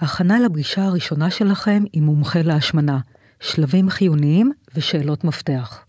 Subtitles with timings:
[0.00, 2.98] הכנה לפגישה הראשונה שלכם עם מומחה להשמנה,
[3.40, 5.84] שלבים חיוניים ושאלות מפתח.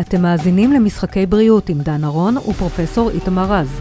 [0.00, 3.80] אתם מאזינים למשחקי בריאות עם דן ארון ופרופסור איתמר רז.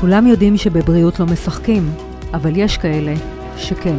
[0.00, 1.90] כולם יודעים שבבריאות לא משחקים,
[2.32, 3.14] אבל יש כאלה
[3.56, 3.98] שכן.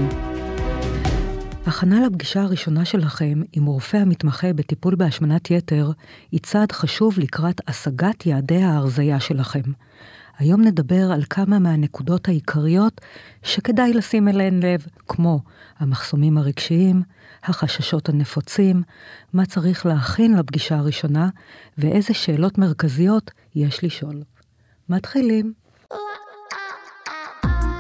[1.66, 5.92] הכנה לפגישה הראשונה שלכם עם רופא המתמחה בטיפול בהשמנת יתר
[6.32, 9.72] היא צעד חשוב לקראת השגת יעדי ההרזייה שלכם.
[10.40, 13.02] היום נדבר על כמה מהנקודות העיקריות
[13.44, 15.40] שכדאי לשים אליהן לב, כמו
[15.80, 17.02] המחסומים הרגשיים,
[17.44, 18.84] החששות הנפוצים,
[19.34, 21.30] מה צריך להכין לפגישה הראשונה,
[21.78, 24.24] ואיזה שאלות מרכזיות יש לשאול.
[24.90, 25.54] מתחילים.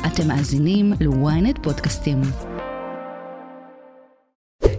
[0.07, 2.21] אתם מאזינים ל-ynet פודקאסטים.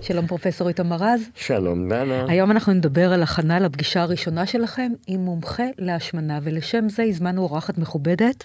[0.02, 1.28] שלום פרופסור איתמר רז.
[1.34, 2.24] שלום דנה.
[2.28, 7.78] היום אנחנו נדבר על הכנה לפגישה הראשונה שלכם עם מומחה להשמנה, ולשם זה הזמנו אורחת
[7.78, 8.44] מכובדת.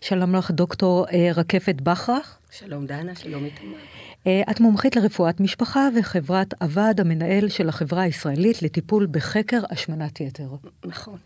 [0.00, 2.38] שלום לך דוקטור אה, רקפת בכרך.
[2.50, 3.76] שלום דנה, שלום איתמר.
[4.26, 10.48] אה, את מומחית לרפואת משפחה וחברת הוועד המנהל של החברה הישראלית לטיפול בחקר השמנת יתר.
[10.84, 11.16] נכון.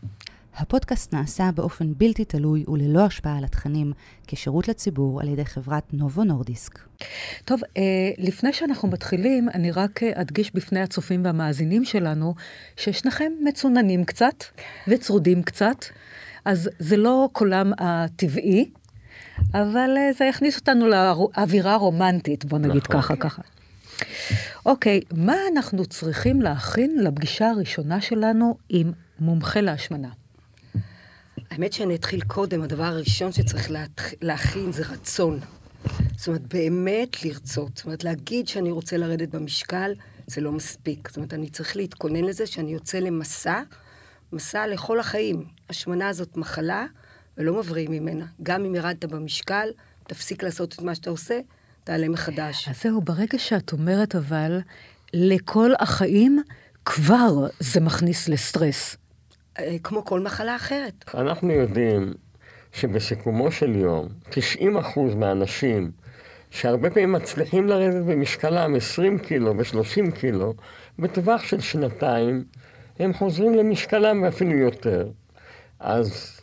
[0.56, 3.92] הפודקאסט נעשה באופן בלתי תלוי וללא השפעה על התכנים,
[4.26, 6.78] כשירות לציבור על ידי חברת נובו נורדיסק.
[7.44, 7.82] טוב, אה,
[8.18, 12.34] לפני שאנחנו מתחילים, אני רק אדגיש בפני הצופים והמאזינים שלנו,
[12.76, 14.44] ששניכם מצוננים קצת
[14.88, 15.84] וצרודים קצת,
[16.44, 18.70] אז זה לא קולם הטבעי,
[19.54, 23.02] אבל אה, זה יכניס אותנו לאווירה רומנטית, בוא נגיד נכון.
[23.02, 23.42] ככה, ככה.
[24.66, 30.08] אוקיי, מה אנחנו צריכים להכין לפגישה הראשונה שלנו עם מומחה להשמנה?
[31.52, 33.70] האמת שאני אתחיל קודם, הדבר הראשון שצריך
[34.22, 35.40] להכין זה רצון.
[36.16, 37.76] זאת אומרת, באמת לרצות.
[37.76, 39.94] זאת אומרת, להגיד שאני רוצה לרדת במשקל,
[40.26, 41.08] זה לא מספיק.
[41.08, 43.62] זאת אומרת, אני צריך להתכונן לזה שאני יוצא למסע,
[44.32, 45.44] מסע לכל החיים.
[45.70, 46.86] השמנה הזאת מחלה,
[47.38, 48.26] ולא מבריאים ממנה.
[48.42, 49.68] גם אם ירדת במשקל,
[50.08, 51.40] תפסיק לעשות את מה שאתה עושה,
[51.84, 52.68] תעלה מחדש.
[52.68, 54.60] אז זהו, ברגע שאת אומרת אבל,
[55.14, 56.42] לכל החיים,
[56.84, 58.96] כבר זה מכניס לסטרס.
[59.58, 61.04] אה, כמו כל מחלה אחרת.
[61.14, 62.14] אנחנו יודעים
[62.72, 64.34] שבסיכומו של יום, 90%
[65.16, 65.90] מהאנשים
[66.50, 70.54] שהרבה פעמים מצליחים לרדת במשקלם 20 קילו ו-30 קילו,
[70.98, 72.44] בטווח של שנתיים
[72.98, 75.08] הם חוזרים למשקלם ואפילו יותר.
[75.80, 76.41] אז...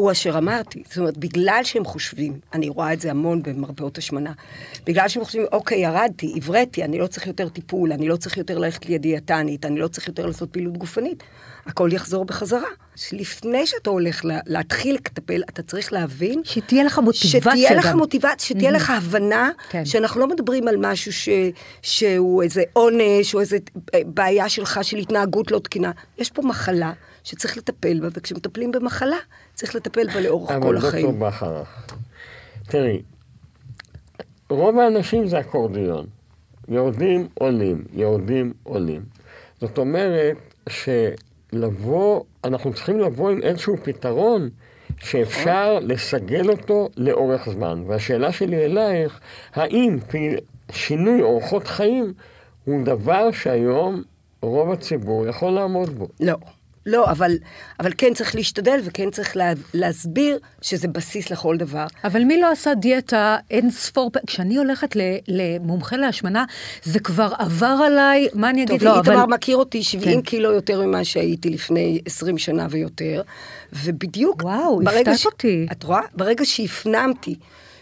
[0.00, 4.32] הוא אשר אמרתי, זאת אומרת, בגלל שהם חושבים, אני רואה את זה המון במרפאות השמנה,
[4.86, 8.58] בגלל שהם חושבים, אוקיי, ירדתי, הבראתי, אני לא צריך יותר טיפול, אני לא צריך יותר
[8.58, 11.22] ללכת לידיאטנית, אני לא צריך יותר לעשות פעילות גופנית,
[11.66, 12.68] הכל יחזור בחזרה.
[13.12, 16.40] לפני שאתה הולך לה, להתחיל לטפל, אתה צריך להבין...
[16.44, 17.78] שתהיה לך מוטיבציה שתהיה גם.
[17.78, 18.74] לך מוטיבציה, שתהיה mm-hmm.
[18.74, 19.84] לך הבנה, כן.
[19.84, 21.28] שאנחנו לא מדברים על משהו ש,
[21.82, 23.58] שהוא איזה עונש, או איזה
[24.04, 25.90] בעיה שלך של התנהגות לא תקינה.
[26.18, 26.92] יש פה מחלה
[27.24, 29.16] שצריך לטפל בה, וכשמטפלים במחלה,
[29.54, 31.06] צריך לטפל בה לאורך כל החיים.
[31.06, 31.62] אבל דוקטור בכר,
[32.66, 33.02] תראי,
[34.50, 36.06] רוב האנשים זה אקורדיון.
[36.68, 39.02] יורדים, עולים, יורדים, עולים.
[39.60, 40.36] זאת אומרת
[40.68, 40.88] ש...
[41.52, 44.48] לבוא, אנחנו צריכים לבוא עם איזשהו פתרון
[44.98, 47.82] שאפשר לסגל אותו לאורך זמן.
[47.86, 49.20] והשאלה שלי אלייך,
[49.54, 49.98] האם
[50.72, 52.12] שינוי אורחות חיים
[52.64, 54.02] הוא דבר שהיום
[54.42, 56.08] רוב הציבור יכול לעמוד בו?
[56.20, 56.34] לא.
[56.86, 57.36] לא, אבל,
[57.80, 61.86] אבל כן צריך להשתדל וכן צריך לה, להסביר שזה בסיס לכל דבר.
[62.04, 64.26] אבל מי לא עשה דיאטה אין ספור פעמים?
[64.26, 64.96] כשאני הולכת
[65.28, 66.44] למומחה להשמנה,
[66.82, 68.80] זה כבר עבר עליי, מה אני אגיד?
[68.80, 69.34] טוב, לא, איתמר אבל...
[69.34, 70.22] מכיר אותי 70 כן.
[70.22, 73.22] קילו יותר ממה שהייתי לפני 20 שנה ויותר,
[73.72, 74.42] ובדיוק...
[74.42, 75.26] וואו, הפתעת ש...
[75.26, 75.66] אותי.
[75.72, 76.00] את רואה?
[76.14, 77.34] ברגע שהפנמתי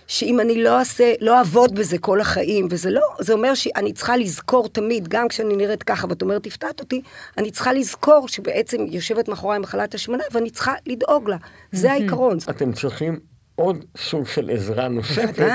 [0.09, 4.17] שאם אני לא אעשה, לא אעבוד בזה כל החיים, וזה לא, זה אומר שאני צריכה
[4.17, 7.03] לזכור תמיד, גם כשאני נראית ככה, ואת אומרת, הפתעת אותי,
[7.39, 11.37] אני צריכה לזכור שבעצם יושבת מאחורי מחלת השמנה, ואני צריכה לדאוג לה.
[11.73, 12.39] זה העיקרון.
[12.51, 13.19] אתם צריכים
[13.55, 15.47] עוד סוג של עזרה נוספת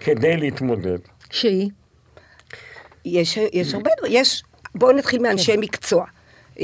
[0.00, 0.98] כדי להתמודד.
[1.30, 1.70] שהיא?
[3.04, 4.42] יש, יש הרבה דברים, יש,
[4.74, 6.04] בואו נתחיל מאנשי מקצוע.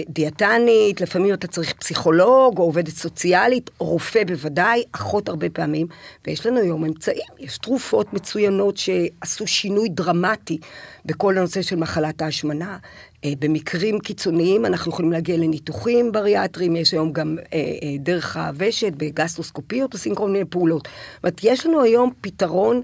[0.09, 5.87] דיאטנית, לפעמים אתה צריך פסיכולוג או עובדת סוציאלית, רופא בוודאי, אחות הרבה פעמים,
[6.27, 10.59] ויש לנו היום אמצעים, יש תרופות מצוינות שעשו שינוי דרמטי
[11.05, 12.79] בכל הנושא של מחלת ההשמנה.
[13.25, 18.93] אה, במקרים קיצוניים אנחנו יכולים להגיע לניתוחים בריאטריים, יש היום גם אה, אה, דרך הוושת,
[18.97, 20.83] בגסטרוסקופיות עושים כל מיני פעולות.
[21.15, 22.83] זאת אומרת, יש לנו היום פתרון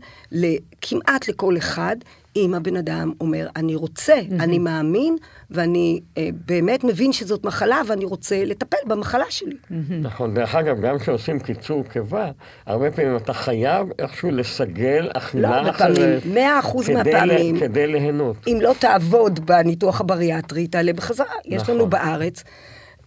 [0.81, 1.97] כמעט לכל אחד.
[2.37, 4.43] אם הבן אדם אומר, אני רוצה, mm-hmm.
[4.43, 5.17] אני מאמין,
[5.51, 9.51] ואני אה, באמת מבין שזאת מחלה, ואני רוצה לטפל במחלה שלי.
[9.51, 9.93] Mm-hmm.
[10.03, 12.31] נכון, דרך אגב, גם כשעושים קיצור קיבה,
[12.67, 16.23] הרבה פעמים אתה חייב איכשהו לסגל אכילה לא, אחרת.
[16.27, 17.61] מאה אחוז מהפעמים.
[17.61, 18.37] כדי ליהנות.
[18.47, 21.27] אם לא תעבוד בניתוח הבריאטרי, תעלה בחזרה.
[21.27, 21.53] נכון.
[21.53, 22.45] יש לנו בארץ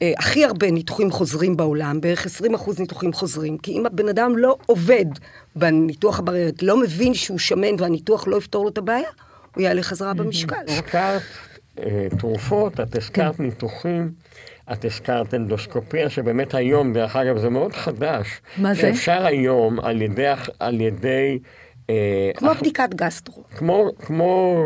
[0.01, 4.37] אה, הכי הרבה ניתוחים חוזרים בעולם, בערך 20 אחוז ניתוחים חוזרים, כי אם הבן אדם
[4.37, 5.05] לא עובד
[5.55, 9.09] בניתוח הבררת, לא מבין שהוא שמן והניתוח לא יפתור לו את הבעיה,
[9.55, 10.55] הוא יעלה חזרה במשקל.
[10.67, 11.21] הזכרת
[11.79, 14.11] אה, תרופות, את הזכרת ניתוחים.
[14.73, 18.27] את הזכרת אנדוסקופיה, שבאמת היום, דרך אגב, זה מאוד חדש.
[18.57, 18.81] מה זה?
[18.81, 20.31] שאפשר היום על ידי...
[20.59, 21.39] על ידי
[21.89, 21.95] אה,
[22.35, 23.43] כמו אח- בדיקת גסטרו.
[23.57, 24.63] כמו, כמו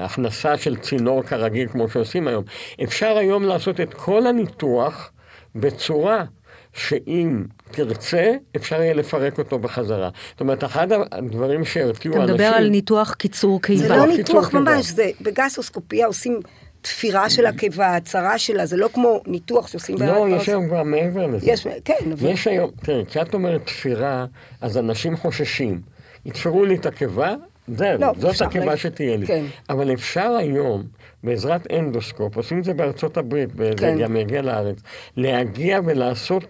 [0.00, 2.44] הכנסה של צינור כרגיל, כמו שעושים היום.
[2.82, 5.10] אפשר היום לעשות את כל הניתוח
[5.54, 6.24] בצורה
[6.72, 10.10] שאם תרצה, אפשר יהיה לפרק אותו בחזרה.
[10.30, 12.34] זאת אומרת, אחד הדברים שהרתיעו אתה אנשים...
[12.34, 13.78] מדבר על ניתוח קיצור קיבה.
[13.80, 14.54] זה לא ניתוח.
[14.54, 16.40] ממש, זה בגסטרוסקופיה עושים
[16.80, 21.26] תפירה של הקיבה, הצרה שלה, זה לא כמו ניתוח שעושים לא, יש היום כבר מעבר
[21.26, 21.46] לזה.
[21.50, 22.30] יש, כן, אבל...
[22.30, 24.26] יש היום, תראה, כשאת אומרת תפירה,
[24.60, 25.80] אז אנשים חוששים.
[26.26, 27.34] יתפרו לי את הקיבה,
[27.76, 28.76] זהו, לא, זאת הקיבה.
[28.76, 29.26] שתהיה לי.
[29.26, 29.44] כן.
[29.70, 30.82] אבל אפשר היום,
[31.24, 33.98] בעזרת אנדוסקופ, עושים את זה בארצות הברית, וזה כן.
[33.98, 34.78] גם יגיע לארץ,
[35.16, 36.44] להגיע ולעשות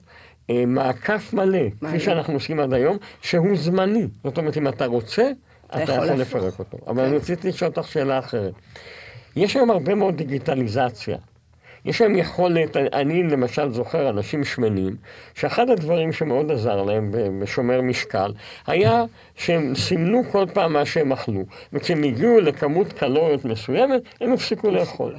[0.50, 2.00] אה, מעקף מלא, כפי מעניין.
[2.00, 4.06] שאנחנו עושים עד היום, שהוא זמני.
[4.24, 5.30] זאת אומרת, אם אתה רוצה,
[5.66, 6.06] אתה, יכול.
[6.06, 6.78] לפרק אותו.
[6.86, 7.08] אבל כן.
[7.08, 8.52] אני רציתי לשאול אותך שאלה אחרת.
[9.36, 11.16] יש היום הרבה מאוד דיגיטליזציה.
[11.84, 14.96] יש להם יכולת, אני למשל זוכר אנשים שמנים,
[15.34, 17.10] שאחד הדברים שמאוד עזר להם
[17.40, 18.32] בשומר משקל,
[18.66, 19.04] היה
[19.36, 25.14] שהם סימנו כל פעם מה שהם אכלו, וכשהם הגיעו לכמות קלוריות מסוימת, הם הפסיקו לאכול.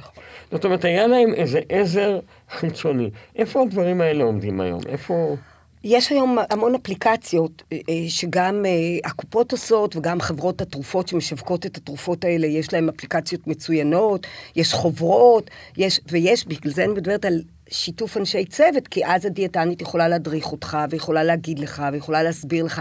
[0.52, 2.18] זאת אומרת, היה להם איזה עזר
[2.50, 3.10] חיצוני.
[3.36, 4.80] איפה הדברים האלה עומדים היום?
[4.88, 5.36] איפה...
[5.84, 11.76] יש היום המון אפליקציות אה, אה, שגם אה, הקופות עושות וגם חברות התרופות שמשווקות את
[11.76, 17.42] התרופות האלה, יש להן אפליקציות מצוינות, יש חוברות, יש, ויש, בגלל זה אני מדברת על
[17.70, 22.80] שיתוף אנשי צוות, כי אז הדיאטנית יכולה להדריך אותך, ויכולה להגיד לך, ויכולה להסביר לך.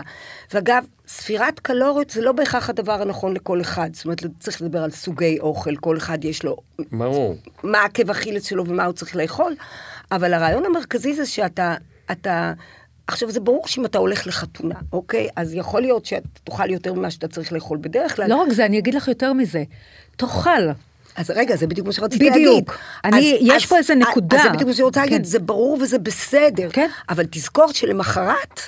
[0.53, 3.89] ואגב, ספירת קלוריות זה לא בהכרח הדבר הנכון לכל אחד.
[3.93, 6.57] זאת אומרת, צריך לדבר על סוגי אוכל, כל אחד יש לו
[6.91, 7.35] ברור.
[7.63, 9.55] מה עקב אכילס שלו ומה הוא צריך לאכול,
[10.11, 11.75] אבל הרעיון המרכזי זה שאתה,
[12.11, 12.53] אתה,
[13.09, 15.27] עכשיו זה ברור שאם אתה הולך לחתונה, אוקיי?
[15.35, 18.29] אז יכול להיות שאתה תאכל יותר ממה שאתה צריך לאכול בדרך כלל.
[18.29, 19.63] לא רק זה, אני אגיד לך יותר מזה.
[20.17, 20.49] תאכל.
[21.15, 22.45] אז רגע, זה בדיוק מה שרציתי בדיוק.
[22.45, 22.69] להגיד.
[23.05, 24.37] אני- אז- יש אז- פה איזה נקודה.
[24.37, 25.05] אז זה בדיוק מה שאני רוצה כן.
[25.11, 26.69] להגיד, זה ברור וזה בסדר.
[26.73, 26.87] כן.
[27.09, 28.59] אבל תזכור שלמחרת,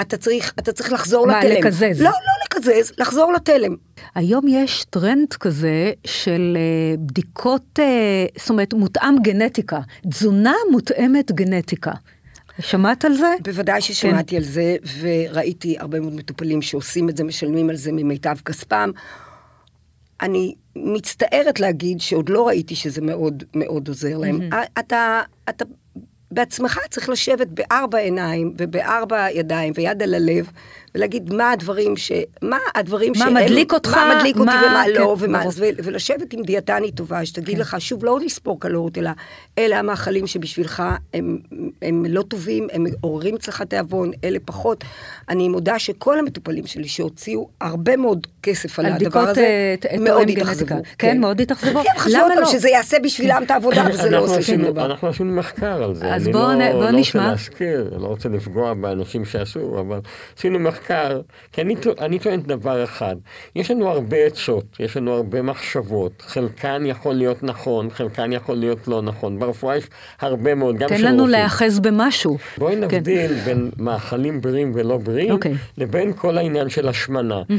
[0.00, 1.56] אתה צריך, אתה צריך לחזור מה, לתלם.
[1.56, 2.00] לקזז?
[2.02, 2.14] לא, לא
[2.58, 3.76] לקזז, לחזור לתלם.
[4.14, 7.84] היום יש טרנד כזה של אה, בדיקות, אה,
[8.38, 9.78] זאת אומרת, מותאם גנטיקה.
[10.10, 11.92] תזונה מותאמת גנטיקה.
[12.60, 13.34] שמעת על זה?
[13.42, 18.36] בוודאי ששמעתי על זה, וראיתי הרבה מאוד מטופלים שעושים את זה, משלמים על זה ממיטב
[18.44, 18.90] כספם.
[20.20, 24.40] אני מצטערת להגיד שעוד לא ראיתי שזה מאוד מאוד עוזר להם.
[24.78, 25.64] אתה, אתה
[26.30, 30.50] בעצמך צריך לשבת בארבע עיניים ובארבע ידיים ויד על הלב,
[30.96, 32.12] ולהגיד מה הדברים ש...
[32.42, 33.34] מה הדברים מה שהם...
[33.34, 35.42] מדליק אותך, מה מדליק אותי מה- ומה כן, לא, ומה...
[35.56, 39.10] ו- ולשבת עם דיאטנית טובה, שתגיד לך, שוב, לא לספור קלוריות, אלא
[39.58, 40.82] אלה המאכלים שבשבילך
[41.14, 41.38] הם,
[41.82, 44.84] הם לא טובים, הם עוררים אצלך תיאבון, אלה פחות.
[45.28, 50.28] אני מודה שכל המטופלים שלי שהוציאו הרבה מאוד כסף על, על הדבר הזה, ת- מאוד
[50.30, 50.66] התאכזבו.
[50.66, 50.94] גנטיקה.
[50.98, 51.82] כן, מאוד התאכזבו.
[51.82, 52.50] כן, חשבו למה עוד פעם לא?
[52.52, 54.84] שזה יעשה בשבילם את העבודה, וזה לא עושה שום דבר.
[54.86, 56.14] אנחנו עשינו מחקר על זה.
[56.14, 57.20] אז אני בואו לא, נ- בואו לא נשמע.
[57.22, 59.98] רוצה להזכיר, לא רוצה לפגוע באנשים שעשו, אבל
[60.38, 60.85] עשינו מחקר,
[61.52, 63.16] כי אני, אני טוען דבר אחד,
[63.54, 68.88] יש לנו הרבה עצות, יש לנו הרבה מחשבות, חלקן יכול להיות נכון, חלקן יכול להיות
[68.88, 69.38] לא נכון.
[69.38, 69.84] ברפואה יש
[70.20, 71.30] הרבה מאוד, גם תן של לנו רופאים.
[71.30, 72.38] להיאחז במשהו.
[72.58, 72.80] בואי כן.
[72.80, 75.54] נבדיל בין מאכלים בריאים ולא בריאים, אוקיי.
[75.78, 77.42] לבין כל העניין של השמנה.
[77.50, 77.56] אה,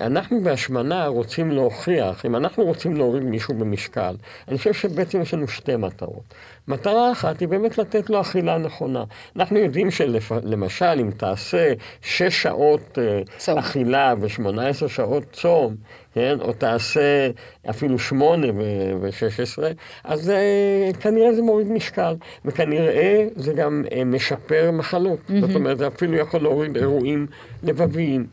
[0.00, 4.16] אנחנו בהשמנה רוצים להוכיח, אם אנחנו רוצים להוריד מישהו במשקל,
[4.48, 6.34] אני חושב שבעצם יש לנו שתי מטרות.
[6.68, 9.04] מטרה אחת היא באמת לתת לו אכילה נכונה.
[9.36, 13.58] אנחנו יודעים שלמשל, אם תעשה שש שעות אה, צום.
[13.58, 15.76] אכילה ו-18 שעות צום,
[16.14, 17.30] כן, או תעשה
[17.70, 18.46] אפילו שמונה
[19.00, 19.70] ושש עשרה,
[20.04, 22.14] אז אה, כנראה זה מוריד משקל,
[22.44, 25.18] וכנראה זה גם אה, משפר מחלות.
[25.40, 27.26] זאת אומרת, זה אפילו יכול להוריד אירועים
[27.62, 28.26] לבביים.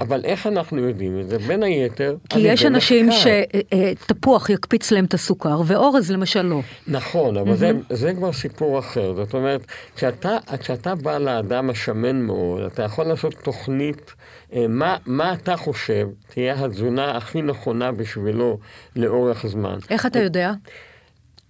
[0.00, 1.38] אבל איך אנחנו יודעים את זה?
[1.38, 3.08] בין היתר, כי יש אנשים.
[3.12, 6.60] שתפוח יקפיץ להם את הסוכר, ואורז למשל לא.
[6.86, 9.14] נכון, אבל זה, זה כבר סיפור אחר.
[9.14, 9.60] זאת אומרת,
[9.96, 14.14] כשאתה, כשאתה בא לאדם השמן מאוד, אתה יכול לעשות תוכנית,
[14.52, 18.58] אה, מה, מה אתה חושב תהיה התזונה הכי נכונה בשבילו
[18.96, 19.78] לאורך זמן.
[19.90, 20.52] איך אתה יודע?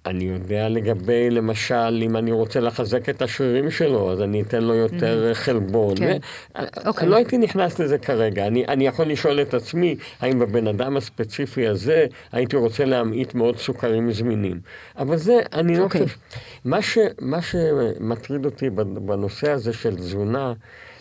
[0.06, 4.74] אני יודע לגבי, למשל, אם אני רוצה לחזק את השרירים שלו, אז אני אתן לו
[4.74, 5.96] יותר חלבון.
[5.96, 6.18] כן.
[6.58, 7.08] ו- אוקיי.
[7.08, 8.46] לא הייתי נכנס לזה כרגע.
[8.46, 13.58] אני, אני יכול לשאול את עצמי, האם בבן אדם הספציפי הזה, הייתי רוצה להמעיט מאוד
[13.58, 14.60] סוכרים זמינים.
[14.98, 16.02] אבל זה, אני לא אוקיי.
[16.02, 16.16] חושב...
[16.64, 20.52] מה, ש, מה שמטריד אותי בנושא הזה של תזונה,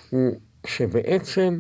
[0.10, 1.60] הוא שבעצם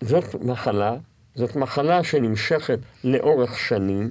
[0.00, 0.96] זאת מחלה,
[1.34, 4.10] זאת מחלה שנמשכת לאורך שנים.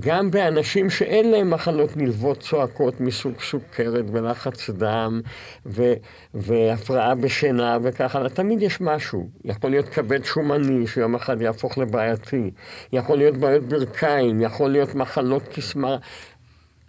[0.00, 5.20] גם באנשים שאין להם מחלות נלוות צועקות מסוג סוכרת ולחץ דם
[5.66, 5.92] ו,
[6.34, 9.28] והפרעה בשינה וככה, תמיד יש משהו.
[9.44, 12.50] יכול להיות כבד שומני שיום אחד יהפוך לבעייתי,
[12.92, 15.96] יכול להיות בעיות ברכיים, יכול להיות מחלות קסמה.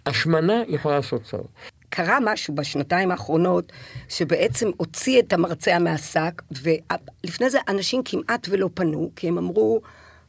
[0.06, 1.46] השמנה יכולה לעשות צורך.
[1.88, 3.72] קרה משהו בשנתיים האחרונות
[4.08, 9.80] שבעצם הוציא את המרצע מהשק, ולפני זה אנשים כמעט ולא פנו, כי הם אמרו,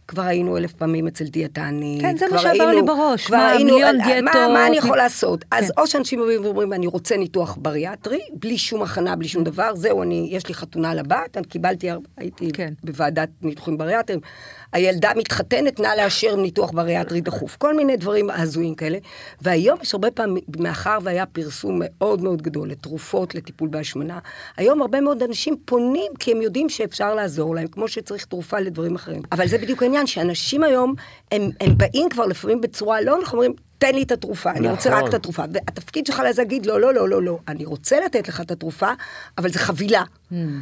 [0.08, 2.02] כבר היינו אלף פעמים אצל דיאטנית.
[2.02, 4.36] כן, זה מה שעבר לי בראש, מה, היינו, מיליון דיאטות.
[4.36, 5.44] מה, מה אני יכול לעשות?
[5.44, 5.58] כן.
[5.58, 9.76] אז או שאנשים באים ואומרים, אני רוצה ניתוח בריאטרי, בלי שום הכנה, בלי שום דבר,
[9.76, 12.74] זהו, אני, יש לי חתונה לבת, אני קיבלתי, הייתי כן.
[12.84, 14.22] בוועדת ניתוחים בריאטריים,
[14.74, 17.56] הילדה מתחתנת, נא לאשר ניתוח בריאטרי דחוף.
[17.56, 18.98] כל מיני דברים הזויים כאלה.
[19.42, 24.20] והיום יש הרבה פעמים, מאחר והיה פרסום מאוד מאוד גדול לתרופות לטיפול בהשמנה,
[24.58, 28.96] היום הרבה מאוד אנשים פונים כי הם יודעים שאפשר לעזור להם, כמו שצריך תרופה לדברים
[28.96, 29.22] אחרים.
[29.32, 30.94] אבל זה בדיוק העניין, שאנשים היום,
[31.32, 34.90] הם, הם באים כבר לפעמים בצורה לא, אנחנו אומרים, תן לי את התרופה, אני רוצה
[34.90, 35.10] רק נכון.
[35.10, 35.44] את התרופה.
[35.54, 38.88] והתפקיד שלך להגיד, לא, לא, לא, לא, לא, אני רוצה לתת לך את התרופה,
[39.38, 40.04] אבל זה חבילה.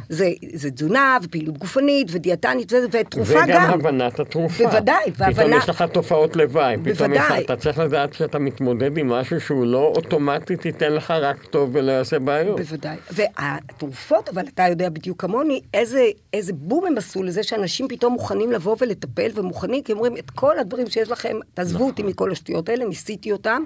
[0.08, 3.70] זה, זה תזונה, ופעילות גופנית, ודיאטנית, ו- ותרופה וגם גם.
[3.80, 4.64] הבנת התרופה.
[4.66, 6.76] בוודאי, פתאום והבנה- יש לך תופעות לוואי.
[6.76, 7.44] פתאום יש בוודאי.
[7.44, 11.92] אתה צריך לדעת שאתה מתמודד עם משהו שהוא לא אוטומטית ייתן לך רק טוב ולא
[11.92, 12.60] יעשה בעיות.
[12.60, 12.96] בוודאי.
[13.10, 18.52] והתרופות, אבל אתה יודע בדיוק כמוני, איזה, איזה בום הם עשו לזה שאנשים פתאום מוכנים
[18.52, 22.84] לבוא ולטפל, ומוכנים, כי אומרים, את כל הדברים שיש לכם, תעזבו אותי מכל השטויות האלה,
[23.06, 23.62] ניסיתי אותם.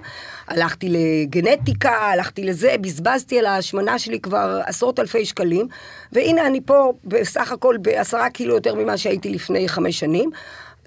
[0.49, 5.69] הלכתי לגנטיקה, הלכתי לזה, בזבזתי על ההשמנה שלי כבר עשרות אלפי שקלים,
[6.13, 10.31] והנה אני פה בסך הכל בעשרה קילו יותר ממה שהייתי לפני חמש שנים,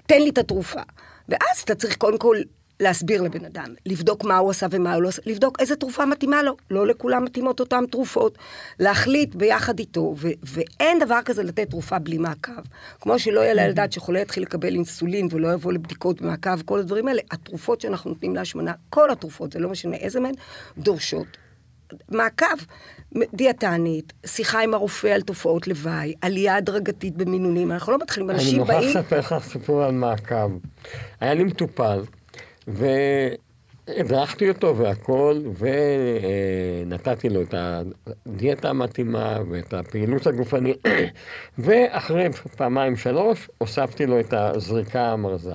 [0.06, 0.80] תן לי את התרופה.
[1.28, 2.36] ואז אתה צריך קודם כל
[2.80, 6.42] להסביר לבן אדם, לבדוק מה הוא עשה ומה הוא לא עשה, לבדוק איזה תרופה מתאימה
[6.42, 8.38] לו, לא לכולם מתאימות אותן תרופות,
[8.80, 12.52] להחליט ביחד איתו, ו- ואין דבר כזה לתת תרופה בלי מעקב.
[13.00, 17.08] כמו שלא יהיה לילד דעת שחולה יתחיל לקבל אינסולין ולא יבוא לבדיקות במעקב, כל הדברים
[17.08, 20.34] האלה, התרופות שאנחנו נותנים להשמנה, כל התרופות, זה לא משנה איזה מהן,
[20.78, 21.26] דורשות
[22.08, 22.46] מעקב.
[23.34, 28.58] דיאטנית, שיחה עם הרופא על תופעות לוואי, עלייה הדרגתית במינונים, אנחנו לא מתחילים, אני אנשים
[28.58, 28.88] מוכרח באים...
[28.88, 30.50] לספר לך סיפור על מעקב.
[31.20, 32.02] היה לי מטופל,
[32.68, 35.40] והדרכתי אותו והכל,
[36.86, 40.86] ונתתי לו את הדיאטה המתאימה ואת הפעילות הגופנית,
[41.58, 45.54] ואחרי פעמיים שלוש הוספתי לו את הזריקה המרזה.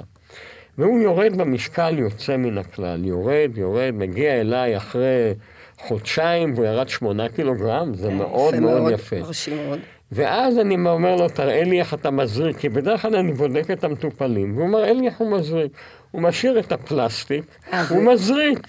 [0.78, 5.34] והוא יורד במשקל יוצא מן הכלל, יורד, יורד, מגיע אליי אחרי
[5.80, 9.20] חודשיים, והוא ירד שמונה קילוגרם, זה מאוד מאוד יפה.
[9.20, 9.80] מרשים מאוד.
[10.12, 13.84] ואז אני אומר לו, תראה לי איך אתה מזריק, כי בדרך כלל אני בודק את
[13.84, 15.72] המטופלים, והוא מראה לי איך הוא מזריק.
[16.12, 18.60] הוא משאיר את הפלסטיק, אה, הוא מזריק.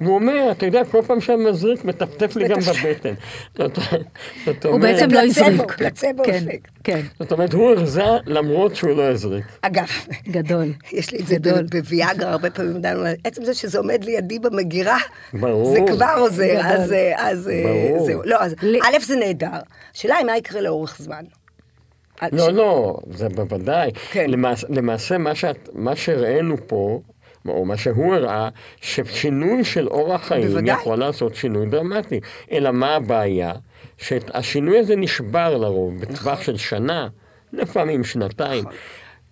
[0.00, 2.58] והוא אומר, אתה יודע, כל פעם שאני מזריק, מטפטף לי גם.
[2.60, 3.14] בבטן.
[4.64, 5.72] הוא בעצם לא פלצבו, הזריק.
[5.72, 6.70] פלצבו כן, אפקט.
[6.84, 9.44] כן, זאת אומרת, הוא הרזה למרות שהוא לא הזריק.
[9.62, 9.88] אגב,
[10.28, 10.72] גדול.
[10.92, 11.36] יש לי את זה
[11.70, 14.98] בוויאגרה הרבה פעמים, דנו, עצם זה שזה עומד לידי במגירה,
[15.32, 15.72] ברור.
[15.72, 16.60] זה כבר עוזר.
[16.62, 18.04] אז, אה.
[18.06, 18.22] זהו.
[18.24, 19.58] לא, אז א', זה נהדר.
[19.94, 21.24] השאלה היא מה יקרה לאורך זמן.
[22.22, 23.90] אה, לא, ש- לא, זה בוודאי.
[24.10, 24.30] כן.
[24.30, 27.00] למעשה, למעשה מה, שאת, מה שהראינו פה,
[27.48, 28.48] או מה שהוא הראה,
[28.80, 30.74] ששינוי של אורח חיים בוודאי.
[30.74, 32.20] יכול לעשות שינוי דרמטי.
[32.52, 33.52] אלא מה הבעיה?
[33.98, 36.14] שהשינוי הזה נשבר לרוב נכון.
[36.14, 37.08] בטווח של שנה,
[37.52, 38.64] לפעמים שנתיים.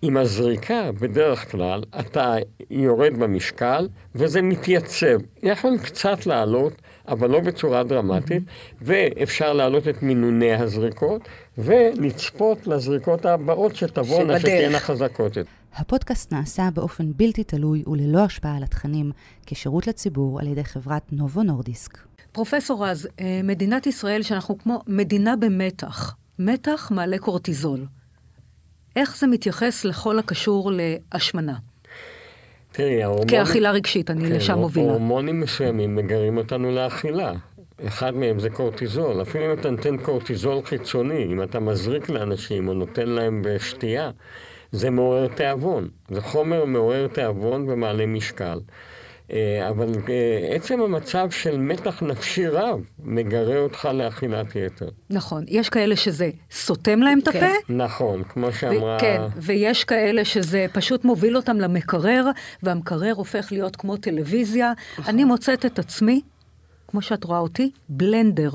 [0.01, 2.35] עם הזריקה, בדרך כלל, אתה
[2.69, 5.17] יורד במשקל וזה מתייצב.
[5.43, 6.73] יכול קצת לעלות,
[7.07, 8.43] אבל לא בצורה דרמטית,
[8.81, 11.21] ואפשר להעלות את מינוני הזריקות,
[11.57, 14.39] ולצפות לזריקות הבאות שתבואנה.
[14.39, 15.37] שתהיינה חזקות.
[15.75, 19.11] הפודקאסט נעשה באופן בלתי תלוי וללא השפעה על התכנים,
[19.45, 21.97] כשירות לציבור על ידי חברת נובו נורדיסק.
[22.31, 26.15] פרופסור רז, אה, מדינת ישראל שאנחנו כמו מדינה במתח.
[26.39, 27.85] מתח מעלה קורטיזול.
[28.95, 31.55] איך זה מתייחס לכל הקשור להשמנה?
[32.77, 33.29] תראי, ההורמונים...
[33.29, 34.85] כאכילה רגשית, אני כן, לשם מובילה.
[34.85, 37.33] הורמונים מסוימים מגרים אותנו לאכילה.
[37.87, 39.21] אחד מהם זה קורטיזול.
[39.21, 44.11] אפילו אם אתה נותן קורטיזול חיצוני, אם אתה מזריק לאנשים או נותן להם בשתייה,
[44.71, 45.87] זה מעורר תיאבון.
[46.09, 48.59] זה חומר מעורר תיאבון ומעלה משקל.
[49.31, 54.89] אה, אבל אה, עצם המצב של מתח נפשי רב מגרה אותך לאכילת יתר.
[55.09, 55.45] נכון.
[55.47, 57.37] יש כאלה שזה סותם להם את כן.
[57.37, 58.99] הפה, נכון, כמו שאמרה...
[58.99, 62.25] כן, ויש כאלה שזה פשוט מוביל אותם למקרר,
[62.63, 64.73] והמקרר הופך להיות כמו טלוויזיה.
[65.07, 66.21] אני מוצאת את עצמי,
[66.87, 68.51] כמו שאת רואה אותי, בלנדר.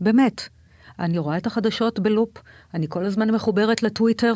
[0.00, 0.48] באמת.
[0.98, 2.30] אני רואה את החדשות בלופ,
[2.74, 4.34] אני כל הזמן מחוברת לטוויטר,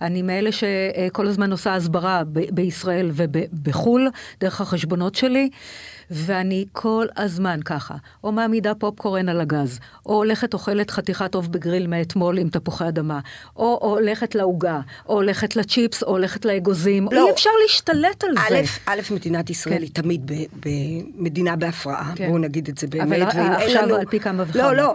[0.00, 4.08] אני מאלה שכל הזמן עושה הסברה ב- בישראל ובחו"ל,
[4.40, 5.50] דרך החשבונות שלי.
[6.10, 11.86] ואני כל הזמן ככה, או מעמידה פופקורן על הגז, או הולכת אוכלת חתיכת עוף בגריל
[11.86, 13.20] מאתמול עם תפוחי אדמה,
[13.56, 17.26] או, או הולכת לעוגה, או הולכת לצ'יפס, או הולכת לאגוזים, לא.
[17.26, 18.62] אי אפשר להשתלט על א', זה.
[18.86, 19.82] א', מדינת ישראל כן.
[19.82, 20.30] היא תמיד
[21.16, 22.26] במדינה בהפרעה, כן.
[22.28, 23.22] בואו נגיד את זה באמת.
[23.34, 24.62] אבל עכשיו לנו- על פי כמה וכמה.
[24.62, 24.94] לא, לא,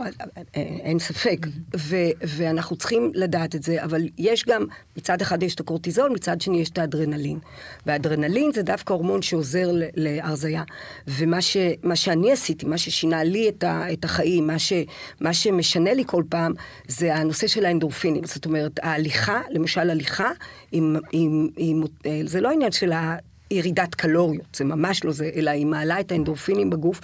[0.55, 1.47] אין ספק.
[1.77, 4.65] ו- ואנחנו צריכים לדעת את זה, אבל יש גם,
[4.97, 7.39] מצד אחד יש את הקורטיזול, מצד שני יש את האדרנלין.
[7.85, 10.63] והאדרנלין זה דווקא הורמון שעוזר ל- להרזייה.
[11.07, 14.73] ומה ש, מה שאני עשיתי, מה ששינה לי את, ה, את החיים, מה, ש,
[15.19, 16.53] מה שמשנה לי כל פעם,
[16.87, 18.23] זה הנושא של האנדורפינים.
[18.25, 20.31] זאת אומרת, ההליכה, למשל הליכה,
[20.71, 21.83] עם, עם, עם,
[22.25, 23.15] זה לא עניין של ה...
[23.51, 27.01] ירידת קלוריות, זה ממש לא זה, אלא היא מעלה את האנדורפינים בגוף.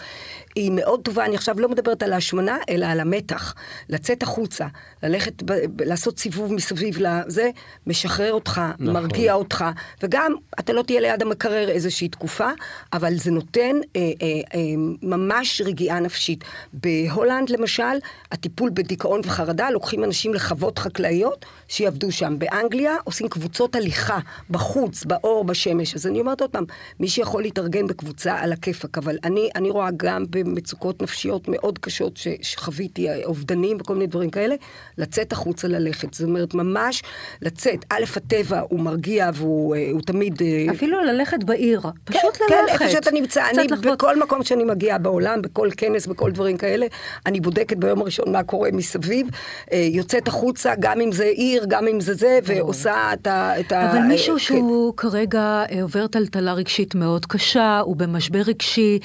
[0.58, 3.56] היא מאוד טובה, אני עכשיו לא מדברת על ההשמנה, אלא על המתח.
[3.90, 4.68] לצאת החוצה,
[5.04, 7.50] ללכת, ב, לעשות סיבוב מסביב לזה,
[7.88, 8.94] משחרר אותך, נכון.
[8.94, 9.66] מרגיע אותך,
[10.04, 12.50] וגם אתה לא תהיה ליד המקרר איזושהי תקופה,
[12.94, 14.60] אבל זה נותן אה, אה, אה,
[15.02, 16.44] ממש רגיעה נפשית.
[16.74, 17.84] בהולנד למשל,
[18.32, 22.40] הטיפול בדיכאון וחרדה, לוקחים אנשים לחוות חקלאיות שיעבדו שם.
[22.40, 25.96] באנגליה עושים קבוצות הליכה, בחוץ, באור, בשמש.
[25.96, 26.66] אז אני אומרת עוד פעם,
[27.00, 32.18] מי שיכול להתארגן בקבוצה על הכיפאק, אבל אני, אני רואה גם במצוקות נפשיות מאוד קשות
[32.18, 34.56] ש, שחוויתי, אובדנים וכל מיני דברים כאלה,
[34.98, 36.14] לצאת החוצה ללכת.
[36.14, 37.04] זאת אומרת, ממש
[37.42, 37.86] לצאת.
[37.90, 40.42] א', הטבע הוא מרגיע והוא אה, הוא תמיד...
[40.42, 42.78] אה, אפילו ללכת בעיר, פשוט כן, ללכת.
[42.78, 43.86] כן, איפה שאתה נמצא, אני לחוות.
[43.86, 46.86] בכל מקום שאני מגיעה בעולם, בכל כנס, בכל דברים כאלה,
[47.26, 49.28] אני בודקת ביום הראשון מה קורה מסביב,
[49.72, 53.60] אה, יוצאת החוצה, גם אם זה עיר, גם אם זה זה, ועושה את ה...
[53.60, 58.42] את ה- אבל מישהו אה, שהוא כרגע אה, עובר טלטלה רגשית מאוד קשה, הוא במשבר
[58.42, 59.00] רגשי,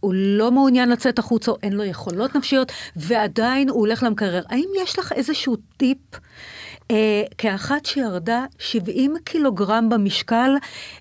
[0.00, 4.42] הוא לא מעוניין לצאת החוצה, אין לו יכולות נפשיות, ועדיין הוא הולך למקרר.
[4.48, 5.98] האם יש לך איזשהו טיפ?
[6.90, 6.96] אה,
[7.38, 10.50] כאחת שירדה 70 קילוגרם במשקל,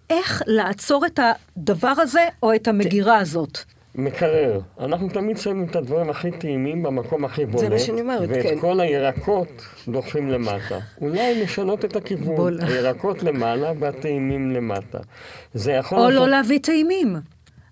[0.09, 3.57] איך לעצור את הדבר הזה או את המגירה הזאת?
[3.95, 4.59] מקרר.
[4.79, 7.71] אנחנו תמיד שמים את הדברים הכי טעימים במקום הכי בולט.
[7.71, 8.59] מה שאני אומרת, ואת כן.
[8.59, 9.47] כל הירקות
[9.87, 10.79] דוחפים למטה.
[11.01, 12.35] אולי לשנות את הכיוון.
[12.35, 12.59] בול.
[12.61, 14.97] הירקות למעלה והטעימים למטה.
[15.53, 15.97] זה יכול...
[15.97, 17.15] או לא לעשות- להביא טעימים.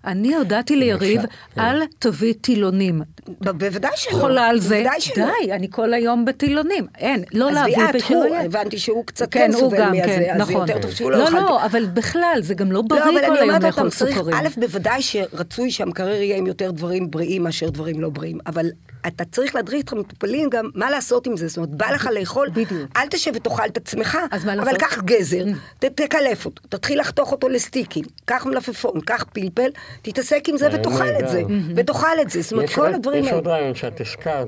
[0.08, 1.22] אני הודעתי ליריב,
[1.54, 1.60] כן.
[1.60, 3.00] אל תביא טילונים.
[3.40, 4.18] בוודאי שלא.
[4.18, 5.14] חולה על זה, בוודאי שלא.
[5.44, 6.86] די, אני כל היום בטילונים.
[6.98, 8.44] אין, לא אז להביא הוא, יהיה.
[8.44, 10.68] הבנתי שהוא קצת כן, כן הוא סובל גם, מזה, כן, אז זה נכון.
[10.68, 11.36] יותר טוב שהוא לא לא, יאכל.
[11.36, 14.36] לא, אבל בכלל, זה גם לא בריא לא, אבל כל היום לאכול סוכרים.
[14.36, 18.66] א', בוודאי שרצוי שהמקרר יהיה עם יותר דברים בריאים מאשר דברים לא בריאים, אבל
[19.06, 22.48] אתה צריך להדריך את המטופלים גם מה לעשות עם זה, זאת אומרת, בא לך לאכול,
[22.50, 22.90] בדיוק.
[22.96, 24.76] אל תשב ותאכל את עצמך, אז אבל?
[24.78, 25.44] קח גזר,
[25.78, 29.68] ת- תקלף אותו, תתחיל לחתוך אותו לסטיקים, קח מלפפון, קח פלפל,
[30.02, 31.42] תתעסק עם זה זה ותאכל את זה.
[31.76, 33.36] ותאכל את זה, זאת אומרת, יש כל הדברים יש האלה.
[33.36, 34.46] עוד רעיון שאת הזכרת,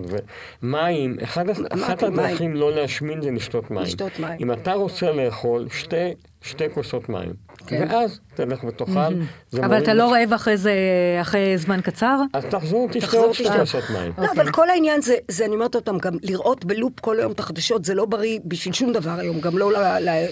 [1.51, 2.19] הס- אחת מים.
[2.19, 3.83] הדרכים לא להשמין זה לשתות מים.
[3.83, 4.39] לשתות מים.
[4.41, 7.33] אם אתה רוצה לאכול, שתי, שתי כוסות מים.
[7.67, 7.87] כן.
[7.91, 9.15] ואז תלך ותאכל.
[9.51, 10.73] זה אבל אתה לא לך- רעב אחרי זה,
[11.21, 12.21] אחרי זמן קצר?
[12.33, 13.49] אז תחזור, תשתה עוד שתי.
[13.61, 14.13] כוסות מים.
[14.19, 17.41] לא, אבל כל העניין זה, זה, אני אומרת אותם, גם לראות בלופ כל היום את
[17.41, 19.71] החדשות, זה לא בריא בשביל שום דבר היום, גם לא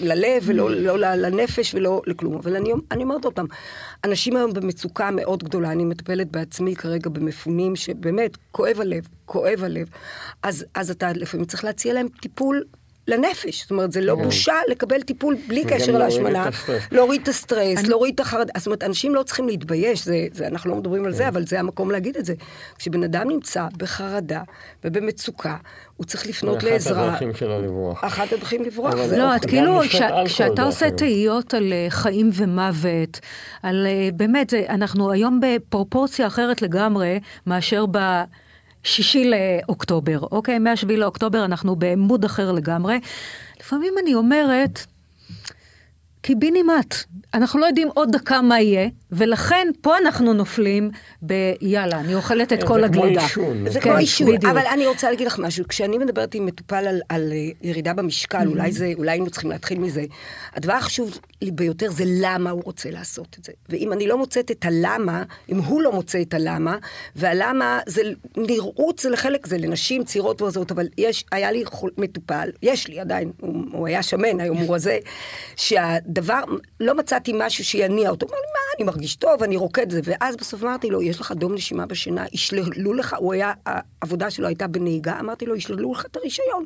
[0.01, 2.35] ללב ולא לא ל- לנפש ולא לכלום.
[2.35, 3.45] אבל אני, אני אומרת אותם,
[4.03, 9.87] אנשים היום במצוקה מאוד גדולה, אני מטפלת בעצמי כרגע במפונים, שבאמת, כואב הלב, כואב הלב.
[10.43, 12.63] אז, אז אתה לפעמים צריך להציע להם טיפול.
[13.09, 16.49] לנפש, זאת אומרת, זה לא בושה לקבל טיפול בלי קשר להשמנה.
[16.91, 20.69] להוריד את הסטרס, להוריד את החרדה, זאת אומרת, אנשים לא צריכים להתבייש, זה, זה, אנחנו
[20.69, 22.33] לא מדברים על זה, אבל זה המקום להגיד את זה.
[22.77, 24.41] כשבן אדם נמצא בחרדה
[24.83, 25.57] ובמצוקה,
[25.97, 27.07] הוא צריך לפנות זה אחת לעזרה.
[27.07, 28.03] הדרכים שלו לברוח.
[28.03, 29.79] אחת הדרכים לברוח, לא, את כאילו,
[30.25, 30.91] כשאתה עושה.
[30.91, 33.19] תהיות על אה, חיים ומוות,
[33.63, 37.97] על אה, באמת, אנחנו היום בפרופורציה אחרת לגמרי מאשר ב...
[38.83, 40.59] שישי לאוקטובר, אוקיי?
[40.59, 42.99] מהשביעי לאוקטובר אנחנו בעמוד אחר לגמרי.
[43.59, 44.85] לפעמים אני אומרת,
[46.21, 46.95] קיבינימט,
[47.33, 50.89] אנחנו לא יודעים עוד דקה מה יהיה, ולכן פה אנחנו נופלים
[51.21, 53.21] ביאללה, אני אוכלת את זה כל כמו הגלידה.
[53.21, 54.51] עישון, זה כן, כמו עישון, בדיוק.
[54.51, 58.71] אבל אני רוצה להגיד לך משהו, כשאני מדברת עם מטופל על, על ירידה במשקל, אולי
[58.71, 60.03] זה, אולי היינו צריכים להתחיל מזה,
[60.55, 63.51] הדבר החשוב ביותר זה למה הוא רוצה לעשות את זה.
[63.69, 66.77] ואם אני לא מוצאת את הלמה, אם הוא לא מוצא את הלמה,
[67.15, 68.01] והלמה זה
[68.37, 72.99] נראות זה לחלק, זה לנשים צעירות וזאת, אבל יש, היה לי חול, מטופל, יש לי
[72.99, 74.97] עדיין, הוא, הוא היה שמן, היום הוא רזה,
[75.55, 76.41] שהדבר,
[76.79, 79.91] לא מצאתי משהו שיניע אותו, הוא אמר לי, מה, אני מרגיש טוב, אני רוקד את
[79.91, 84.29] זה, ואז בסוף אמרתי לו, יש לך דום נשימה בשינה, ישללו לך, הוא היה, העבודה
[84.29, 86.65] שלו הייתה בנהיגה, אמרתי לו, ישללו לך את הרישיון.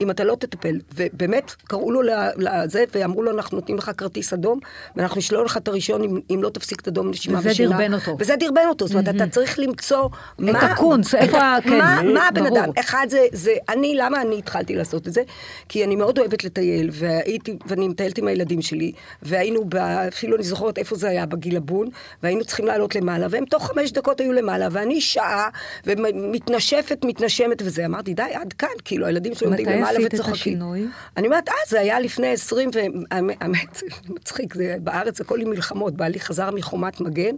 [0.00, 0.76] אם אתה לא תטפל.
[0.94, 2.00] ובאמת, קראו לו
[2.36, 4.58] לזה, ואמרו לו, אנחנו נותנים לך כרטיס אדום,
[4.96, 7.70] ואנחנו נשלול לך את הרישיון אם, אם לא תפסיק את אדום נשימה וזה ושינה.
[7.70, 8.16] דרבן אותו.
[8.18, 10.58] וזה דרבן אותו, זאת אומרת, אתה צריך למצוא מה...
[10.58, 12.58] הקונץ, איפה ה- כן, מה, מה הבן ברור.
[12.58, 12.68] אדם?
[12.80, 15.22] אחד זה, זה, אני, למה אני התחלתי לעשות את זה?
[15.68, 20.44] כי אני מאוד אוהבת לטייל, והייתי, ואני מטיילת עם הילדים שלי, והיינו, ב, אפילו אני
[20.44, 21.88] זוכרת איפה זה היה, בגילבון,
[22.22, 25.48] והיינו צריכים לעלות למעלה, והם תוך חמש דקות היו למעלה, ואני שעה,
[25.86, 27.86] ומתנשפת, מתנשמת וזה.
[27.86, 30.20] אמרתי, די, עד כאן, כאילו, הילדים למעלה עשית את.
[30.20, 30.86] השינוי?
[31.16, 35.94] אני אומרת, אה, זה היה לפני 20, והאמת, זה מצחיק, זה, בארץ הכל עם מלחמות.
[35.94, 37.34] בעלי חזר מחומת מגן,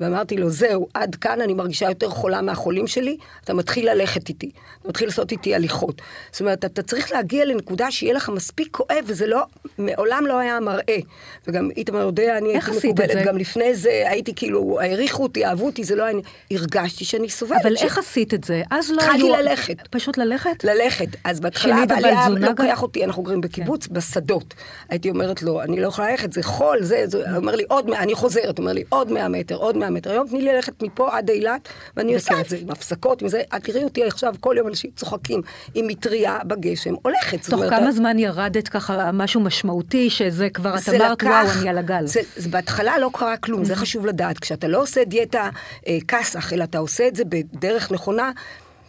[0.00, 4.50] ואמרתי לו, זהו, עד כאן אני מרגישה יותר חולה מהחולים שלי, אתה מתחיל ללכת איתי,
[4.80, 6.02] אתה מתחיל לעשות איתי הליכות.
[6.32, 9.42] זאת אומרת, אתה צריך להגיע לנקודה שיהיה לך מספיק כואב, וזה לא,
[9.78, 10.98] מעולם לא היה מראה.
[11.46, 13.26] וגם איתמר יודע, אני הייתי מקובלת?
[13.26, 16.18] גם לפני זה הייתי כאילו, העריכו אותי, אהבו אותי, זה לא היה...
[16.50, 17.60] הרגשתי שאני סובלת.
[17.62, 18.62] אבל ש- איך עשית את זה?
[18.70, 19.36] אז לא התחלתי היו...
[19.36, 19.76] ללכת.
[19.90, 20.64] פשוט ללכת?
[20.64, 21.08] ללכת.
[21.24, 22.62] אז בהתחלה אבל היה לוקח?
[22.62, 22.82] כן.
[22.82, 24.54] אותי, אנחנו גרים בקיבוץ, בשדות.
[24.88, 27.98] הייתי אומרת לו, אני לא יכולה ללכת, זה חול, זה, זה, אומר לי, עוד 100,
[28.02, 30.10] אני חוזרת, אומר לי, עוד 100 מטר, עוד 100 מטר.
[30.10, 33.42] היום תני לי ללכת מפה עד אילת, ואני עושה את זה עם הפסקות, עם זה.
[33.56, 35.42] את תראי אותי עכשיו, כל יום אנשים צוחקים,
[35.74, 37.44] עם מטריה בגשם, הולכת.
[37.44, 41.68] תוך אומרת, כמה זמן ירדת ככה משהו משמעותי, שזה כבר, את אמרת, לקח- וואו, אני
[41.68, 42.06] על הגל.
[42.06, 44.38] זה, זה בהתחלה לא קרה כלום, זה חשוב לדעת.
[44.38, 45.48] כשאתה לא עושה דיאטה
[45.86, 48.30] אה, כסח, אלא אתה עושה את זה בדרך נכונה,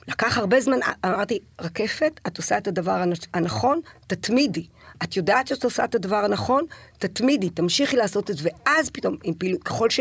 [0.07, 4.65] לקח הרבה זמן, אמרתי, רקפת, את עושה את הדבר הנ- הנכון, תתמידי.
[5.03, 6.63] את יודעת שאת עושה את הדבר הנכון,
[6.97, 9.99] תתמידי, תמשיכי לעשות את זה, ואז פתאום, עם פעילות, ככל ש...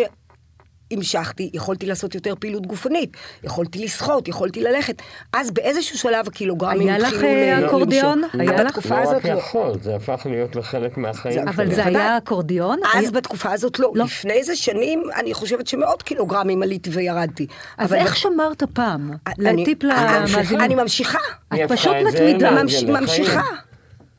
[0.90, 5.02] המשכתי, יכולתי לעשות יותר פעילות גופנית, יכולתי לשחות, יכולתי ללכת.
[5.32, 8.18] אז באיזשהו שלב הקילוגרמים היה לך, התחילו אה, אקורדיון?
[8.18, 8.34] למשוך.
[8.40, 8.68] היה אבל לך?
[8.68, 9.30] בתקופה לא הזאת רק לא.
[9.38, 11.74] יכול, זה הפך להיות לחלק מהחיים זה- אבל שלי.
[11.74, 11.84] זה.
[11.86, 12.78] היה אקורדיון?
[12.94, 13.90] אז היה- בתקופה הזאת לא.
[13.94, 14.04] לא.
[14.04, 17.46] לפני זה שנים, אני חושבת שמאות קילוגרמים עליתי וירדתי.
[17.78, 19.10] אז איך שמרת פעם?
[19.26, 19.92] אני- לטיפ אני-
[20.32, 20.60] למאזינים.
[20.60, 21.18] אני ממשיכה.
[21.54, 22.50] את פשוט מתמידה.
[23.00, 23.42] ממשיכה.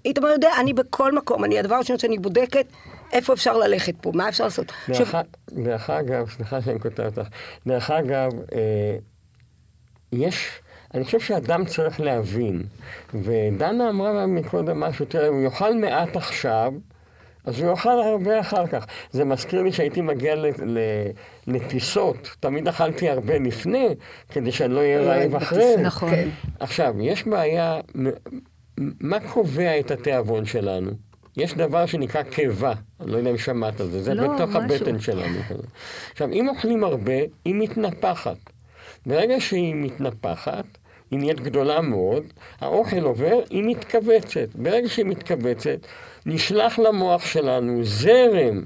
[0.05, 2.65] איתמר יודע, אני בכל מקום, אני, הדבר הראשון שאני בודקת,
[3.13, 4.71] איפה אפשר ללכת פה, מה אפשר לעשות.
[4.89, 5.15] עכשיו, דרך,
[5.51, 7.27] דרך אגב, סליחה שאני קוטע אותך,
[7.67, 8.97] דרך אגב, אה,
[10.11, 10.49] יש,
[10.93, 12.63] אני חושב שאדם צריך להבין,
[13.13, 16.73] ודנה אמרה מקודם משהו, תראה, הוא יאכל מעט עכשיו,
[17.45, 18.85] אז הוא יאכל הרבה אחר כך.
[19.11, 20.35] זה מזכיר לי שהייתי מגיע
[21.47, 23.87] לטיסות, תמיד אכלתי הרבה לפני,
[24.29, 25.77] כדי שאני לא אהיה רעב אחרי.
[25.77, 26.09] נכון.
[26.11, 26.29] כן.
[26.59, 27.79] עכשיו, יש בעיה,
[28.77, 30.91] מה קובע את התיאבון שלנו?
[31.37, 34.61] יש דבר שנקרא קיבה, אני לא יודע אם שמעת על זה, זה לא, בתוך משהו.
[34.61, 35.39] הבטן שלנו.
[35.49, 35.63] כזה.
[36.11, 37.13] עכשיו, אם אוכלים הרבה,
[37.45, 38.37] היא מתנפחת.
[39.05, 40.65] ברגע שהיא מתנפחת,
[41.11, 42.23] היא נהיית גדולה מאוד,
[42.61, 44.47] האוכל עובר, היא מתכווצת.
[44.55, 45.79] ברגע שהיא מתכווצת,
[46.25, 48.65] נשלח למוח שלנו זרם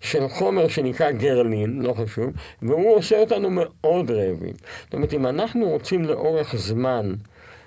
[0.00, 2.30] של חומר שנקרא גרלין, לא חשוב,
[2.62, 4.54] והוא עושה אותנו מאוד רעבים.
[4.84, 7.14] זאת אומרת, אם אנחנו רוצים לאורך זמן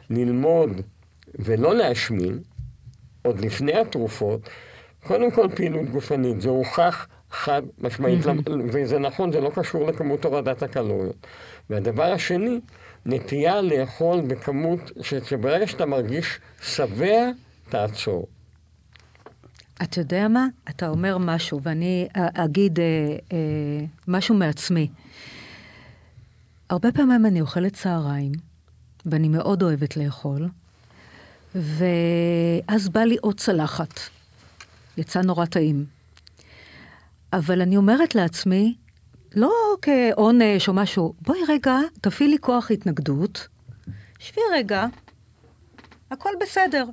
[0.10, 0.82] ללמוד
[1.40, 2.40] ולא להשמין,
[3.22, 4.50] עוד לפני התרופות,
[5.04, 8.20] קודם כל פעילות גופנית, זה הוכח חד משמעית,
[8.72, 11.28] וזה נכון, זה לא קשור לכמות הורדת הקלוריות.
[11.70, 12.60] והדבר השני,
[13.06, 17.32] נטייה לאכול בכמות, שברגע שאתה מרגיש שבע,
[17.70, 18.28] תעצור.
[19.84, 20.48] אתה יודע מה?
[20.70, 22.86] אתה אומר משהו, ואני אגיד אה,
[23.34, 24.88] אה, משהו מעצמי.
[26.70, 28.32] הרבה פעמים אני אוכלת צהריים,
[29.06, 30.48] ואני מאוד אוהבת לאכול,
[31.56, 34.00] ואז בא לי עוד צלחת.
[34.98, 35.86] יצא נורא טעים.
[37.34, 38.76] אבל אני אומרת לעצמי,
[39.36, 43.48] לא כעונש או משהו, בואי רגע, תפעילי כוח התנגדות,
[44.20, 44.86] שבי רגע,
[46.12, 46.86] הכל בסדר.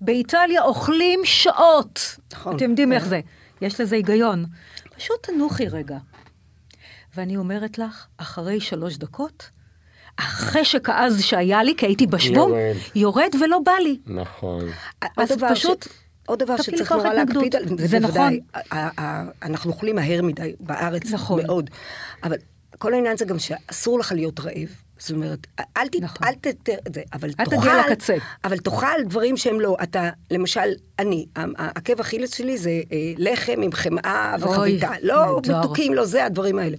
[0.00, 2.16] באיטליה אוכלים שעות.
[2.32, 2.56] נכון.
[2.56, 3.20] אתם יודעים איך זה.
[3.60, 4.44] יש לזה היגיון.
[4.96, 5.98] פשוט תנוחי רגע.
[7.16, 9.50] ואני אומרת לך, אחרי שלוש דקות,
[10.18, 12.76] החשק העז שהיה לי, כי הייתי בשוונג, יורד.
[12.94, 13.98] יורד ולא בא לי.
[14.06, 14.64] נכון.
[15.16, 15.88] אז פשוט ש...
[16.26, 17.12] עוד דבר שצריך נורא.
[17.12, 18.40] להקפיד על זה בוודאי.
[18.62, 19.28] נכון.
[19.42, 21.42] אנחנו אוכלים מהר מדי בארץ, נכון.
[21.46, 21.70] מאוד.
[22.24, 22.36] אבל
[22.78, 24.68] כל העניין זה גם שאסור לך להיות רעב.
[25.02, 25.96] זאת אומרת, אל ת...
[26.00, 26.26] נכון.
[26.26, 26.68] אל ת...
[26.94, 27.56] זה, אבל אל תאכל...
[27.56, 28.16] תגיע לקצה.
[28.44, 29.76] אבל תאכל דברים שהם לא.
[29.82, 34.90] אתה, למשל, אני, העקב אכילס שלי זה אה, לחם עם חמאה וחביתה.
[35.02, 35.40] לא.
[35.48, 36.76] מתוקים, לא זה, הדברים האלה.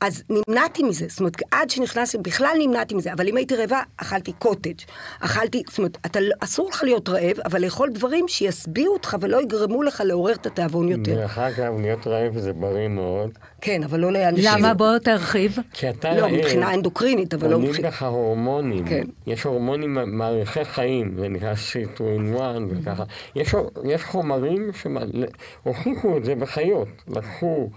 [0.00, 4.32] אז נמנעתי מזה, זאת אומרת, עד שנכנסתי, בכלל נמנעתי מזה, אבל אם הייתי רעבה, אכלתי
[4.32, 4.74] קוטג',
[5.20, 9.42] אכלתי, זאת אומרת, אתה, לא- אסור לך להיות רעב, אבל לאכול דברים שישביעו אותך ולא
[9.42, 11.14] יגרמו לך לעורר את התיאבון יותר.
[11.14, 14.50] דרך אגב, להיות רעב זה בריא מאוד, כן, אבל לא לאנשים.
[14.58, 14.74] למה?
[14.74, 15.58] בוא תרחיב.
[15.72, 17.88] כי אתה לא, מבחינה אנדוקרינית, אבל לא עולים מבחינה...
[17.88, 19.04] לך הורמונים, כן.
[19.26, 23.04] יש הורמונים מאריכי חיים, זה נקרא סיטרואין 1 וככה.
[23.36, 26.88] יש, יש חומרים שהוכיחו את זה בחיות.
[27.08, 27.70] לקחו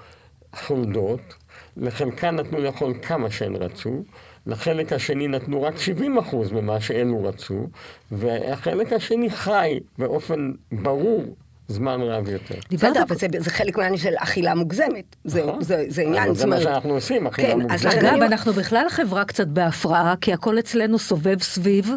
[0.55, 1.35] חולדות,
[1.77, 4.03] לחלקן נתנו לאכול כמה שהן רצו,
[4.47, 7.67] לחלק השני נתנו רק 70 אחוז ממה שאלו רצו,
[8.11, 11.23] והחלק השני חי באופן ברור
[11.67, 12.55] זמן רב יותר.
[12.71, 15.15] בסדר, אבל זה, זה חלק מהעניין של אכילה מוגזמת.
[15.23, 15.63] זה, נכון.
[15.63, 16.61] זה, זה עניין, זה מה.
[16.61, 18.03] שאנחנו עושים, אכילה כן, אז מוגזמת.
[18.03, 21.89] אגב, אנחנו בכלל חברה קצת בהפרעה, כי הכל אצלנו סובב סביב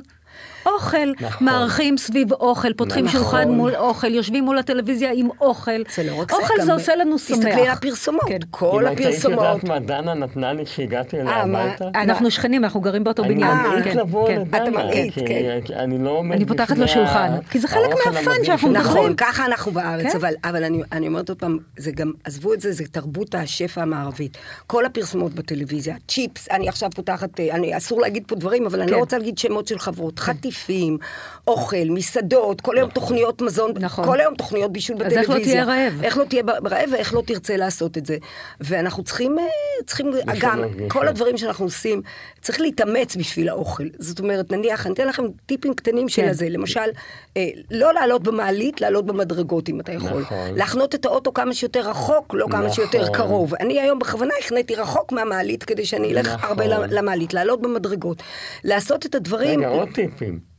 [0.66, 1.12] אוכל.
[1.20, 1.46] נכון.
[1.46, 3.20] מארחים סביב אוכל, פותחים נכון.
[3.20, 5.70] שולחן מול אוכל, יושבים מול הטלוויזיה עם אוכל.
[5.94, 7.36] זה לא רק זה, אוכל זה עושה לנו שמח.
[7.38, 8.38] תסתכלי על הפרסומות, כן.
[8.50, 9.38] כל אם היית הפרסומות.
[9.38, 11.88] יודעת מה דנה נתנה לי כשהגעתי אליה אה, הביתה?
[11.94, 13.56] אנחנו שכנים, אנחנו גרים באותו אני בניין.
[13.56, 14.40] ממעיט כן, לבוא כן.
[14.40, 15.60] לדנה, כי- כן.
[15.64, 18.86] כי אני לא עומד אני פותחת בפני לו שולחן, כי זה חלק מהפאן שאנחנו מדברים.
[18.96, 20.14] נכון, ככה אנחנו בארץ.
[20.44, 24.38] אבל, אני, אני אומרת עוד פעם, זה גם, עזבו את זה, זה תרבות השפע המערבית.
[24.66, 28.90] כל הפרסומות בטלוויזיה, צ'יפס, אני עכשיו פותחת, אה, אני, אסור להגיד פה דברים, אבל אני.
[28.90, 30.18] לא רוצה להגיד שמות של חברות,
[30.56, 30.98] חטיפים,
[31.46, 34.04] אוכל, מסעדות, כל היום תוכניות מזון, נכון.
[34.04, 35.32] כל היום תוכניות בישול אז בטלוויזיה.
[35.32, 36.04] איך לא תהיה רעב?
[36.04, 38.16] איך לא תהיה רעב ואיך לא תרצה לעשות את זה.
[38.60, 39.44] ואנחנו צריכים, אה,
[39.86, 40.64] צריכים, גם.
[40.88, 42.02] כל הדברים שאנחנו עושים,
[42.46, 43.84] צריך להתאמץ בשביל האוכל.
[43.98, 46.28] זאת אומרת, נניח, אני אתן לכם טיפים קטנים של כן.
[46.28, 46.48] הזה.
[46.48, 46.90] למשל,
[47.36, 50.20] אה, לא לעלות במעלית, לעלות במדרגות, אם אתה יכול.
[50.20, 50.54] נכון.
[50.56, 53.14] להחנות את האוטו כמה שיותר רחוק, לא כמה שיותר נכון.
[53.14, 53.54] קרוב.
[53.54, 56.48] אני היום בכוונה החניתי רחוק מהמעלית, כדי שאני אלך נכון.
[56.48, 58.22] הרבה למעלית, לעלות במדרגות.
[58.64, 59.60] לעשות את הדברים...
[59.60, 60.55] רגע, עוד טיפים.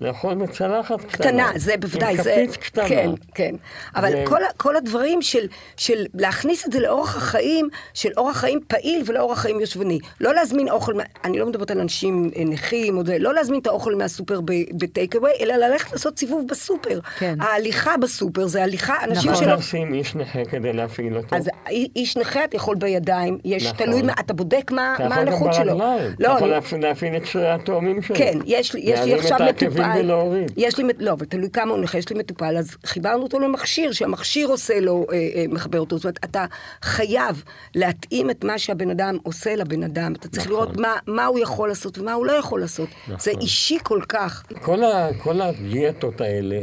[0.00, 1.08] לאכול בצלחת קטנה.
[1.10, 2.44] קטנה, זה בוודאי, עם זה...
[2.48, 2.88] כפית קטנה.
[2.88, 3.54] כן, כן.
[3.96, 8.60] אבל ו- כל, כל הדברים של, של להכניס את זה לאורח החיים, של אורח חיים
[8.68, 9.98] פעיל ולאורח חיים יושבני.
[10.20, 10.92] לא להזמין אוכל,
[11.24, 14.40] אני לא מדברת על אנשים אה, נכים, או זה, לא להזמין את האוכל מהסופר
[14.74, 17.00] בטייק אווי, אלא ללכת לעשות סיבוב בסופר.
[17.18, 17.34] כן.
[17.40, 19.44] ההליכה בסופר זה הליכה, אנשים נכון.
[19.44, 19.56] שלא...
[19.56, 21.36] תעשי עם איש נכה כדי להפעיל אותו?
[21.36, 23.76] אז אי- איש נכה אתה יכול בידיים, יש נכון.
[23.86, 25.78] תלוי, מה- אתה בודק מה, אתה מה יכול גם הנכות שלו.
[25.78, 26.12] ברגליים.
[26.12, 28.16] אתה לא, יכול אני- להפעיל- את שרירי התאומים שלו.
[28.16, 30.52] כן, יש לי, יש לי עכשיו מטופל, ולהוריד.
[30.56, 33.92] יש לי, לא, אבל תלוי כמה הוא נכה, יש לי מטופל, אז חיברנו אותו למכשיר,
[33.92, 35.96] שהמכשיר עושה לו, אה, אה, מחבר אותו.
[35.96, 36.44] זאת אומרת, אתה
[36.82, 37.44] חייב
[37.74, 40.12] להתאים את מה שהבן אדם עושה לבן אדם.
[40.12, 40.56] אתה צריך נכון.
[40.56, 42.88] לראות מה, מה הוא יכול לעשות ומה הוא לא יכול לעשות.
[43.04, 43.16] נכון.
[43.18, 44.42] זה אישי כל כך.
[44.62, 46.60] כל, ה, כל הדיאטות האלה,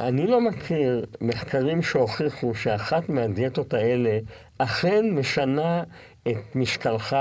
[0.00, 4.18] אני לא מכיר מחקרים שהוכיחו שאחת מהדיאטות האלה
[4.58, 5.82] אכן משנה
[6.28, 7.16] את משקלך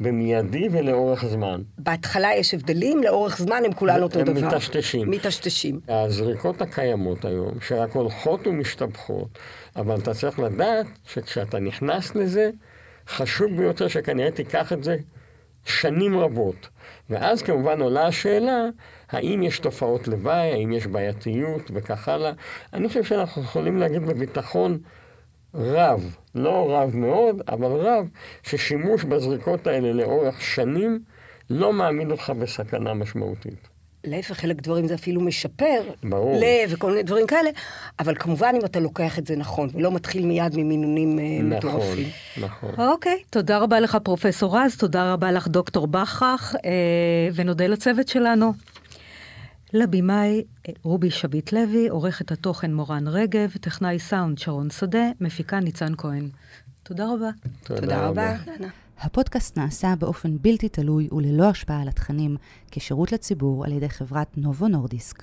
[0.00, 1.62] במיידי ולאורך זמן.
[1.78, 4.48] בהתחלה יש הבדלים, לאורך זמן הם כולן אותו הם דבר.
[4.48, 5.10] מטשטשים.
[5.10, 5.80] מטשטשים.
[5.88, 9.38] הזריקות הקיימות היום, שרק הולכות ומשתבחות,
[9.76, 12.50] אבל אתה צריך לדעת שכשאתה נכנס לזה,
[13.08, 14.96] חשוב ביותר שכנראה תיקח את זה
[15.64, 16.68] שנים רבות.
[17.10, 18.64] ואז כמובן עולה השאלה,
[19.10, 22.32] האם יש תופעות לוואי, האם יש בעייתיות וכך הלאה.
[22.72, 24.78] אני חושב שאנחנו יכולים להגיד בביטחון
[25.54, 28.08] רב, לא רב מאוד, אבל רב,
[28.42, 31.00] ששימוש בזריקות האלה לאורך שנים
[31.50, 33.68] לא מעמיד אותך בסכנה משמעותית.
[34.04, 35.80] להפך, חלק דברים זה אפילו משפר.
[36.02, 36.36] ברור.
[36.40, 37.50] לב וכל מיני דברים כאלה,
[37.98, 42.08] אבל כמובן אם אתה לוקח את זה נכון, ולא מתחיל מיד ממינונים אה, נכון, מטורפים.
[42.40, 42.74] נכון.
[42.78, 48.52] אוקיי, תודה רבה לך פרופסור רז, תודה רבה לך דוקטור בכרך, אה, ונודה לצוות שלנו.
[49.72, 55.92] לבימאי אה, רובי שביט לוי, עורכת התוכן מורן רגב, טכנאי סאונד שרון שדה, מפיקה ניצן
[55.98, 56.28] כהן.
[56.82, 57.30] תודה רבה.
[57.62, 58.36] תודה רבה.
[58.58, 58.68] דנה.
[59.00, 62.36] הפודקאסט נעשה באופן בלתי תלוי וללא השפעה על התכנים,
[62.70, 65.22] כשירות לציבור על ידי חברת נובו נורדיסק.